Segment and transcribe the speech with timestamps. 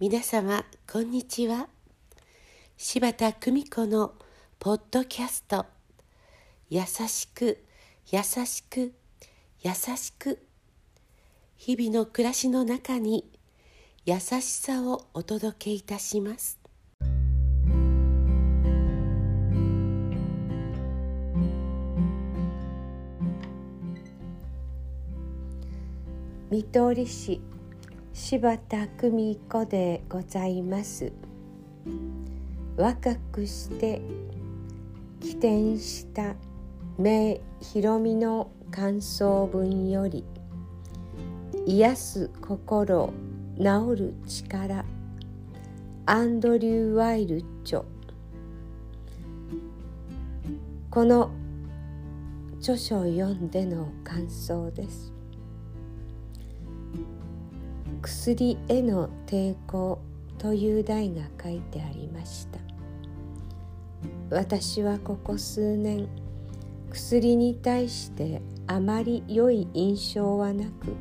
[0.00, 1.68] 皆様こんにちは。
[2.78, 4.14] 柴田久美子の
[4.58, 5.66] ポッドキャスト。
[6.70, 7.62] 優しく
[8.10, 8.94] 優しく
[9.60, 10.38] 優しく。
[11.58, 13.30] 日々の暮らしの中に
[14.06, 16.58] 優しさをお届けいたします。
[26.50, 27.42] 見取り市
[28.22, 31.10] 柴田久美子でございます。
[32.76, 34.02] 若くして
[35.20, 36.36] 起点した
[36.98, 40.24] 名ひろみの感想文より
[41.66, 43.12] 癒す心
[43.56, 43.64] 治
[43.96, 44.84] る力
[46.04, 47.84] アンドリュー・ワイルチョ
[50.90, 51.30] この
[52.60, 55.19] 著書を読んでの感想です。
[58.10, 60.00] 薬への抵抗
[60.36, 62.58] という題が書いてありました。
[64.30, 66.08] 私はここ数年
[66.90, 70.96] 薬に対してあまり良い印象はなく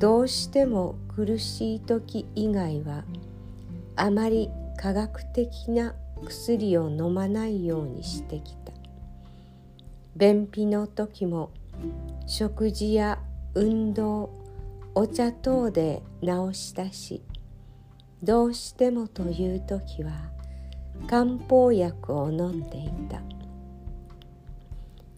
[0.00, 3.04] どうしても苦しい時以外は
[3.94, 8.72] あまり科学的な薬を飲まないようにしてきた。
[10.16, 11.50] 便秘の時も
[12.26, 13.20] 食事や
[13.54, 14.41] 運動
[14.94, 17.22] お茶等で治したし
[18.22, 20.12] どうしてもという時は
[21.06, 23.20] 漢方薬を飲んでいた。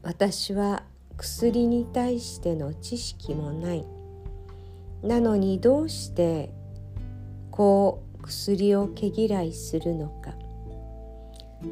[0.03, 0.85] 私は
[1.17, 3.85] 薬に対しての知識もない。
[5.03, 6.51] なのにどうして
[7.51, 10.35] こう薬を毛嫌いするのか。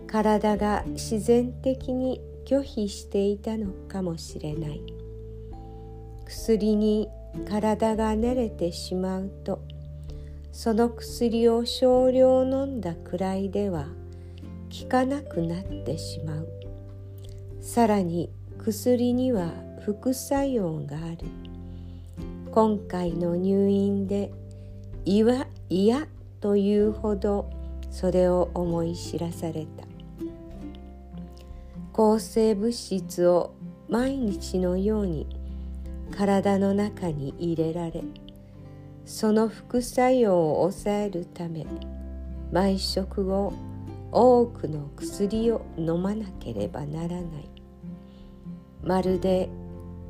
[0.07, 4.83] 体が自然的に拒否していたのかもしれない。
[6.27, 7.09] 薬に
[7.49, 9.63] 体が慣れてしまうと
[10.53, 13.87] その薬を少量飲んだくらいでは
[14.83, 16.49] 効かなくなってしまう。
[17.61, 19.51] さらに薬には
[19.85, 21.19] 副作用がある。
[22.51, 24.31] 今回の入院で
[25.05, 26.07] 嫌嫌
[26.41, 27.49] というほど
[27.91, 29.85] それを思い知らされた。
[31.93, 33.55] 抗生物質を
[33.89, 35.27] 毎日のように
[36.13, 38.05] 体の中に入れられ
[39.05, 41.67] その副作用を抑えるため
[42.53, 43.53] 毎食後
[44.13, 47.51] 多くの薬を飲まなければならない。
[48.83, 49.49] まるで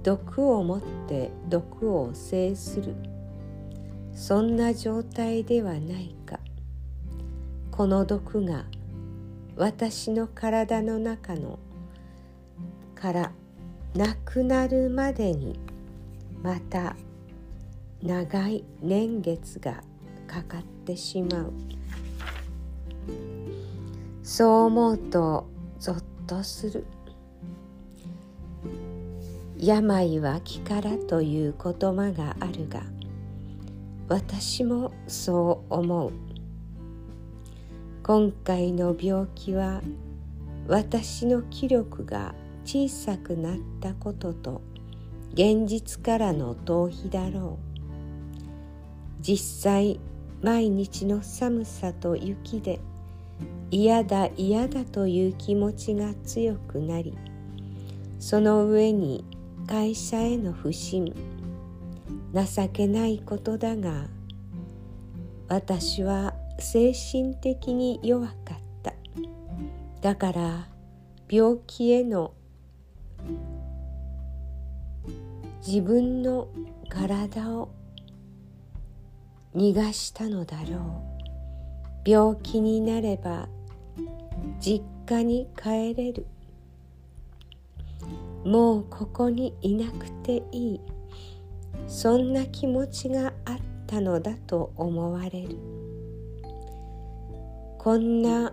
[0.03, 2.97] 毒を持って毒を制する。
[4.13, 6.41] そんな状態ではないか。
[7.71, 8.65] この毒が
[9.57, 11.61] 私の体の中の
[12.97, 13.33] から
[13.95, 15.59] なくなるまでに
[16.43, 16.97] また
[18.03, 19.83] 長い年月が
[20.27, 21.53] かかってしまう。
[24.23, 25.47] そう思うと
[25.79, 26.85] ぞっとする。
[29.57, 32.83] 病は気からという言葉があるが
[34.09, 36.13] 私もそう思う。
[38.03, 39.81] 今回の病気は
[40.67, 44.61] 私の気力が小さくなったことと
[45.35, 47.73] 現実からの逃避だろう。
[49.23, 50.01] 実際
[50.43, 52.81] 毎日の寒さと雪で
[53.71, 57.17] 嫌だ嫌だという気持ちが強くなり
[58.19, 59.25] その上に
[59.69, 61.15] 会社への不信
[62.35, 64.09] 情けないことだが
[65.49, 68.35] 私は精神的に弱かっ
[68.83, 68.95] た。
[70.01, 70.69] だから
[71.29, 72.33] 病気への
[75.65, 76.49] 自分の
[76.89, 77.69] 体を
[79.55, 81.03] 逃がしたのだろ
[82.05, 82.11] う。
[82.11, 83.49] 病気になれば
[84.59, 86.27] 実家に帰れる。
[88.45, 90.81] もうここにいなくていい。
[91.87, 95.57] そんな気持ちがあったのだと思われる。
[97.79, 98.53] こんな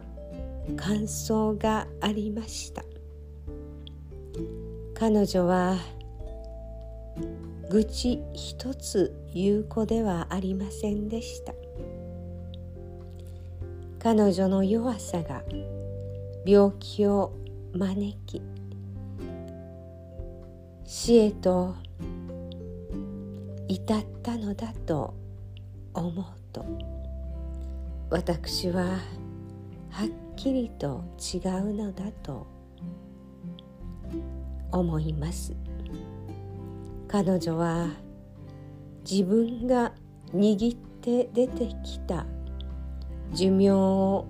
[0.77, 2.83] 感想がありました。
[4.93, 5.77] 彼女は
[7.69, 11.53] 愚痴一つ言う子ではありませんでした
[13.99, 15.43] 彼女の弱さが
[16.45, 17.33] 病気を
[17.73, 18.41] 招き
[20.85, 21.75] 死へと
[23.67, 25.13] 至ったのだと
[25.93, 26.65] 思うと
[28.09, 28.97] 私は
[29.91, 32.47] はっきりと違うのだと
[34.71, 35.55] 思います。
[37.11, 37.87] 彼女は
[39.09, 39.93] 自分が
[40.31, 42.27] 握って出てきた。
[43.33, 44.27] 寿命を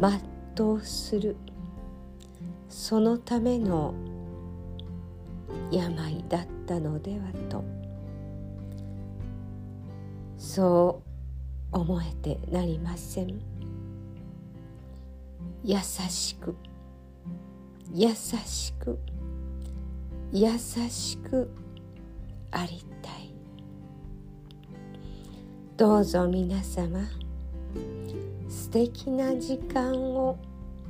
[0.00, 1.36] 全うする。
[2.70, 3.92] そのための
[5.70, 7.62] 病だったのではと。
[10.38, 11.02] そ
[11.72, 13.38] う思えてなりません。
[15.62, 16.56] 優しく。
[17.92, 18.98] 優しく。
[20.32, 21.63] 優しく。
[22.54, 23.34] ありたい
[25.76, 27.00] どうぞ皆様
[28.48, 30.38] 素敵な時間を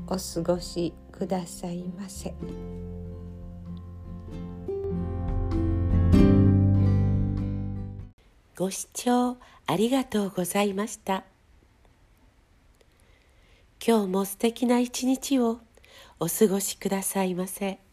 [0.07, 2.35] お過ごしくださいませ。
[8.57, 11.25] ご視聴ありがとうございました。
[13.85, 15.61] 今日も素敵な一日を
[16.21, 17.84] お過ごしくださいませ。